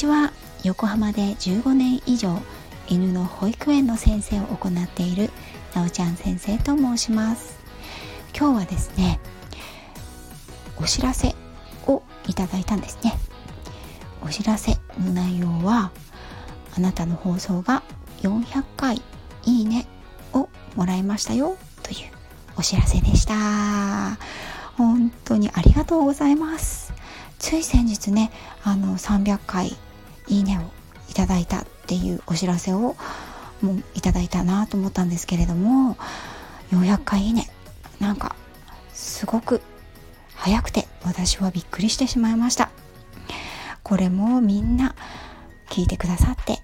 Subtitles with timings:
[0.00, 0.32] ちは。
[0.62, 2.38] 横浜で15年以上
[2.86, 5.30] 犬の保育園の先生を行っている
[5.74, 7.58] なおちゃん先生と申します。
[8.34, 9.20] 今日はですね
[10.78, 11.34] お知らせ
[11.86, 13.12] をいただいたんですね。
[14.22, 15.92] お知らせの内容は
[16.76, 17.82] あなたの放送が
[18.22, 19.02] 400回
[19.44, 19.86] いいね
[20.32, 21.96] をもらいましたよという
[22.56, 24.18] お知らせでした。
[24.78, 26.94] 本当にありがとうございます。
[27.38, 28.30] つい先日ね
[28.62, 29.76] あの300回
[30.28, 30.62] いいねを
[31.10, 32.96] いただいたっていうお知らせを
[33.62, 35.96] もういただいたなと思ったんですけれども
[36.72, 37.50] 400回いいね。
[37.98, 38.34] なんか
[38.92, 39.60] すごく
[40.34, 42.70] 早くて私はびっくりしてしまいました。
[43.82, 44.94] これもみんな
[45.68, 46.60] 聞いてくださって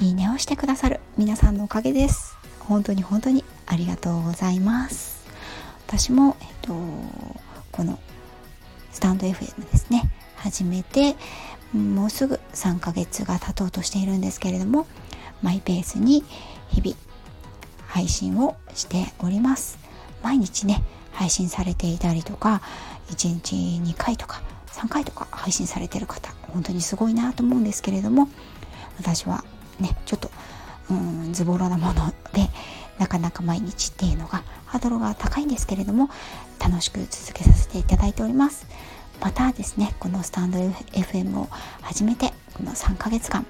[0.00, 1.00] いいねをしてくださる。
[1.16, 2.36] 皆さんのおかげです。
[2.60, 5.26] 本当に本当にありがとうございます。
[5.86, 6.72] 私も、えっと、
[7.72, 7.98] この
[8.92, 10.10] スタンド FM ですね。
[10.36, 11.16] 始めて
[11.74, 14.86] もうすぐ3ヶ月が経とうとしているんですけれども
[15.42, 16.24] マイペースに
[16.68, 16.96] 日々
[17.86, 19.78] 配信をしております。
[20.22, 22.62] 毎日ね配信されていたりとか
[23.10, 28.28] 1日2回とか3回とか配信されている方本当にすごいなと思うんですけれども
[28.98, 29.44] 私は
[29.80, 30.30] ねちょっと
[30.90, 32.48] うんズボラなもので
[32.98, 36.08] なかなか毎日っていうのがハードルが高いんですけれども
[36.60, 38.66] 楽しく続けさせていただいております。
[39.20, 41.48] またですねこのスタンド FM を
[41.82, 43.46] 始めてこの3ヶ月間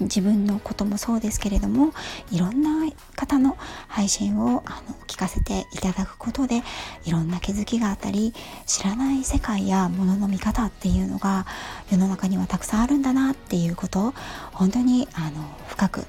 [0.00, 1.92] 自分のこともそうですけれども
[2.30, 6.62] いろんな方の配信をあの聞かせていただくことで
[7.04, 8.32] いろんな気づきがあったり
[8.66, 11.46] 知らない世界やものの見方っていうのが
[11.90, 14.14] 世の中にはたくさんあるんだなっていうことを
[14.52, 16.04] 本当にあの深く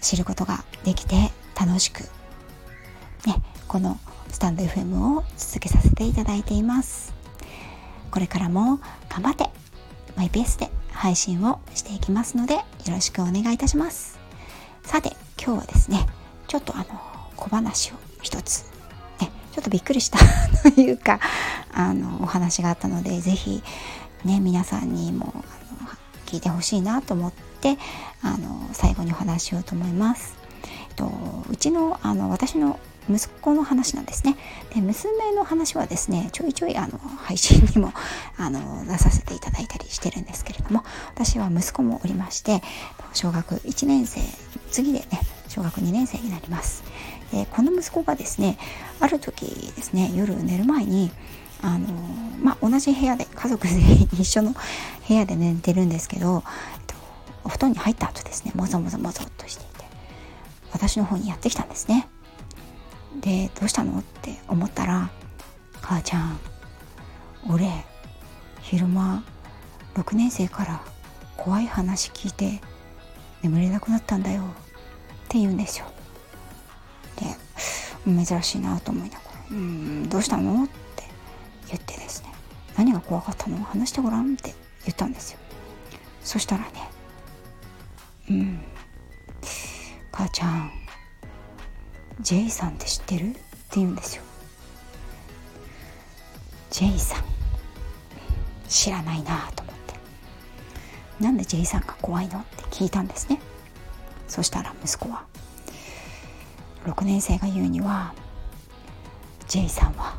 [0.00, 2.00] 知ることができて楽しく
[3.26, 7.19] ねこのスタンド FM を続けさせていただいています。
[8.10, 9.50] これからも頑張って
[10.16, 14.18] マイペースで配信をしていきますのでよろしくお願いいたします
[14.82, 16.06] さて今日はですね
[16.48, 16.84] ちょっとあの
[17.36, 18.64] 小話を一つ
[19.20, 20.18] ねちょっとびっくりした
[20.70, 21.20] というか
[21.72, 23.62] あのお話があったので是非
[24.24, 25.38] ね皆さんにもあ
[25.84, 25.90] の
[26.26, 27.78] 聞いてほしいなと思って
[28.22, 30.36] あの最後にお話ししようと思います。
[30.90, 31.10] えっと、
[31.48, 32.78] うちのあの私の
[33.10, 34.36] 息子の話なんですね。
[34.74, 37.92] で娘の話はですねちょいちょいあの配信にも
[38.38, 40.84] あの出させていただいたりしてるんですけれども
[41.14, 42.62] 私は息子もおりまして
[43.12, 44.20] 小学1年生
[44.70, 45.06] 次でね
[45.48, 46.82] 小学2年生になります。
[47.32, 48.58] でこの息子がですね
[48.98, 51.10] ある時ですね夜寝る前に
[51.62, 51.86] あの
[52.42, 53.74] まあ、同じ部屋で家族で
[54.14, 54.54] 一緒の
[55.06, 56.42] 部屋で寝てるんですけど、
[56.74, 56.94] えっと、
[57.44, 59.84] お布団に入った後ですねもぞもぞもぞっとしていて
[60.72, 62.08] 私の方にやってきたんですね。
[63.16, 63.98] でどうしたの？
[63.98, 65.10] って思ったら
[65.82, 66.38] 「母ちゃん
[67.48, 67.70] 俺
[68.62, 69.24] 昼間
[69.94, 70.80] 6年生から
[71.36, 72.60] 怖い話聞いて
[73.42, 74.44] 眠れなくなったんだよ」っ
[75.28, 75.86] て言うんですよ。
[77.16, 81.04] で珍しいなと思いながら「うんどうしたの?」って
[81.68, 82.28] 言ってですね
[82.76, 83.62] 「何が怖かったの？
[83.64, 84.54] 話してごらん」って
[84.84, 85.38] 言ったんですよ。
[86.22, 86.70] そしたらね
[88.30, 88.60] 「うん
[90.12, 90.70] 母ちゃん
[92.20, 93.40] J さんって知ってる?」って
[93.76, 94.22] 言うんですよ。
[96.70, 97.24] J さん。
[98.68, 99.94] 知らないなと思って。
[101.18, 102.38] なんで J さんが怖いの？
[102.38, 103.40] って聞いたんですね。
[104.28, 105.24] そしたら息子は。
[106.84, 108.14] 6年生が言うには
[109.48, 110.16] J さんは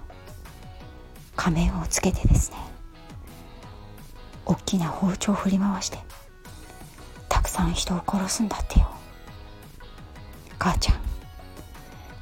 [1.36, 2.58] 仮面をつけてですね
[4.46, 5.98] 大きな包丁を振り回して
[7.30, 8.88] たくさん人を殺すんだってよ。
[10.60, 11.01] 母ちゃん。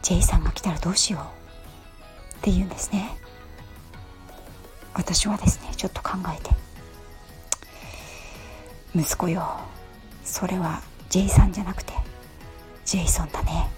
[0.09, 1.21] J さんが来たらどうしよう。
[1.21, 3.15] って言うんですね。
[4.95, 6.49] 私はですねちょっと考えて。
[8.95, 9.59] 息子よ。
[10.23, 10.81] それは
[11.11, 11.93] J さんじゃなくて
[12.85, 13.69] ジェイソンだね。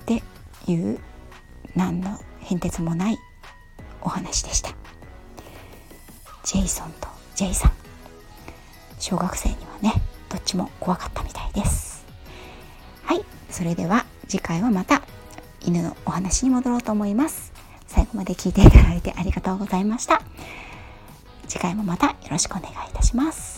[0.00, 0.22] って
[0.66, 0.98] いう
[1.74, 3.18] 何の変哲もない
[4.00, 4.70] お話でした。
[6.42, 7.72] ジェイソンとジェイさん。
[8.98, 9.92] 小学生にはね
[10.30, 12.06] どっちも怖かったみたいです。
[13.04, 13.22] はい。
[13.50, 15.02] それでは次回はまた
[15.64, 17.52] 犬のお話に戻ろうと思います。
[17.86, 20.20] 最後まで聞いていただいてありがとうございました。
[21.48, 23.55] 次回もまたよろしくお願いいたします。